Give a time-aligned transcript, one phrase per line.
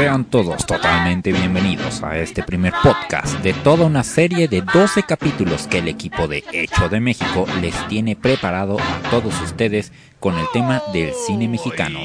[0.00, 5.66] Sean todos totalmente bienvenidos a este primer podcast de toda una serie de 12 capítulos
[5.66, 10.46] que el equipo de Hecho de México les tiene preparado a todos ustedes con el
[10.54, 11.98] tema del cine mexicano.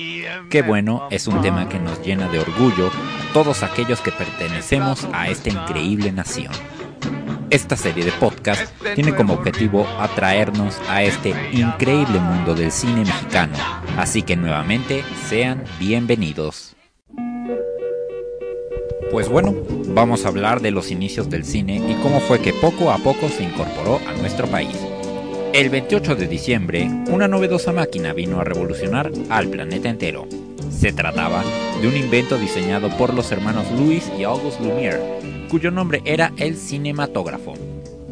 [0.49, 5.07] Qué bueno, es un tema que nos llena de orgullo a todos aquellos que pertenecemos
[5.13, 6.51] a esta increíble nación.
[7.49, 13.55] Esta serie de podcast tiene como objetivo atraernos a este increíble mundo del cine mexicano,
[13.97, 16.75] así que nuevamente sean bienvenidos.
[19.11, 19.53] Pues bueno,
[19.89, 23.29] vamos a hablar de los inicios del cine y cómo fue que poco a poco
[23.29, 24.75] se incorporó a nuestro país.
[25.53, 30.27] El 28 de diciembre, una novedosa máquina vino a revolucionar al planeta entero.
[30.69, 31.43] Se trataba
[31.81, 36.57] de un invento diseñado por los hermanos Louis y Auguste Lumière, cuyo nombre era el
[36.57, 37.53] cinematógrafo.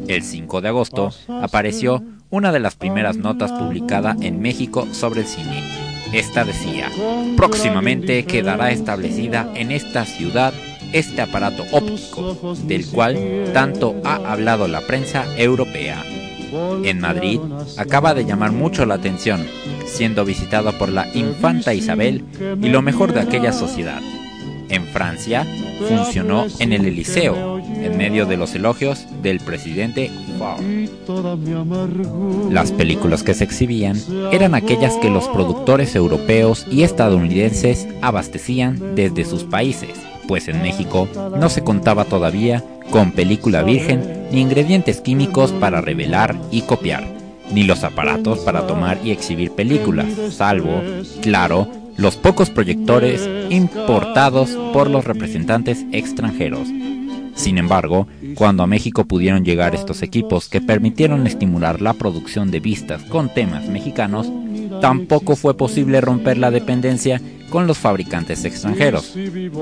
[0.08, 5.26] El 5 de agosto apareció una de las primeras notas publicada en México sobre el
[5.26, 5.62] cine.
[6.12, 6.90] Esta decía,
[7.36, 10.52] próximamente quedará establecida en esta ciudad
[10.94, 16.02] este aparato óptico, del cual tanto ha hablado la prensa europea.
[16.84, 17.40] En Madrid
[17.76, 19.44] acaba de llamar mucho la atención,
[19.86, 22.24] siendo visitado por la infanta Isabel
[22.62, 24.00] y lo mejor de aquella sociedad.
[24.68, 25.46] En Francia
[25.88, 30.88] funcionó en el Eliseo, en medio de los elogios del presidente Favre.
[32.50, 34.00] Las películas que se exhibían
[34.30, 39.90] eran aquellas que los productores europeos y estadounidenses abastecían desde sus países
[40.26, 41.08] pues en México
[41.38, 47.04] no se contaba todavía con película virgen ni ingredientes químicos para revelar y copiar,
[47.52, 50.82] ni los aparatos para tomar y exhibir películas, salvo,
[51.22, 56.68] claro, los pocos proyectores importados por los representantes extranjeros.
[57.34, 62.60] Sin embargo, cuando a México pudieron llegar estos equipos que permitieron estimular la producción de
[62.60, 64.30] vistas con temas mexicanos,
[64.80, 67.20] tampoco fue posible romper la dependencia
[67.54, 69.14] con los fabricantes extranjeros,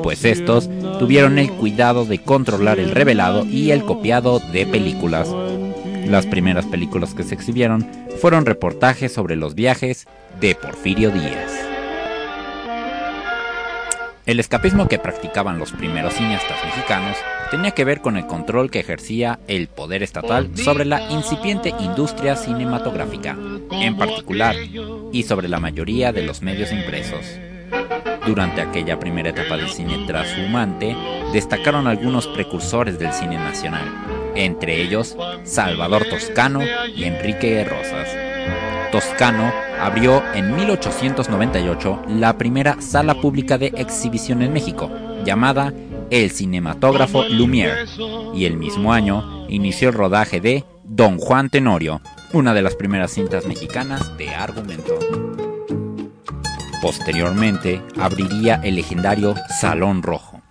[0.03, 5.29] pues estos tuvieron el cuidado de controlar el revelado y el copiado de películas.
[6.07, 7.87] Las primeras películas que se exhibieron
[8.19, 10.07] fueron reportajes sobre los viajes
[10.41, 11.53] de Porfirio Díaz.
[14.25, 17.19] El escapismo que practicaban los primeros cineastas mexicanos
[17.51, 22.37] tenía que ver con el control que ejercía el poder estatal sobre la incipiente industria
[22.37, 23.37] cinematográfica,
[23.71, 24.57] en particular,
[25.13, 27.52] y sobre la mayoría de los medios impresos.
[28.27, 30.97] Durante aquella primera etapa del cine trashumante,
[31.33, 33.85] destacaron algunos precursores del cine nacional,
[34.37, 36.61] entre ellos Salvador Toscano
[36.95, 38.09] y Enrique Rosas.
[38.93, 44.91] Toscano abrió en 1898 la primera sala pública de exhibición en México,
[45.25, 45.73] llamada
[46.11, 47.87] El Cinematógrafo Lumière,
[48.35, 53.13] y el mismo año inició el rodaje de Don Juan Tenorio, una de las primeras
[53.13, 55.22] cintas mexicanas de argumento.
[56.83, 60.43] Posteriormente, abriría el legendario Salón Rojo.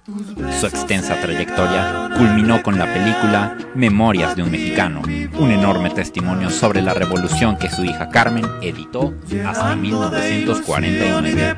[0.60, 5.02] Su extensa trayectoria culminó con la película Memorias de un Mexicano,
[5.38, 9.14] un enorme testimonio sobre la revolución que su hija Carmen editó
[9.46, 11.56] hasta 1949.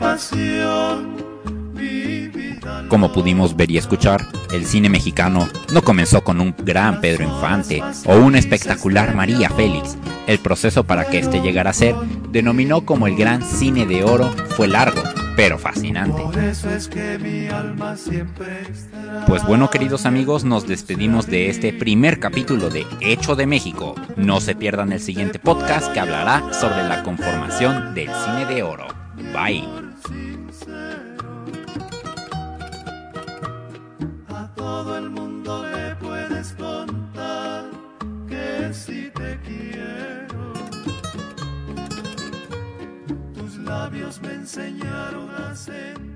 [2.89, 7.83] Como pudimos ver y escuchar, el cine mexicano no comenzó con un gran Pedro Infante
[8.05, 9.97] o una espectacular María Félix.
[10.27, 11.95] El proceso para que este llegara a ser
[12.29, 15.01] denominó como el gran cine de oro fue largo,
[15.35, 16.21] pero fascinante.
[19.27, 23.95] Pues bueno, queridos amigos, nos despedimos de este primer capítulo de Hecho de México.
[24.15, 28.87] No se pierdan el siguiente podcast que hablará sobre la conformación del cine de oro.
[29.33, 29.82] Bye.
[43.83, 46.12] labios me enseñaron a sentir.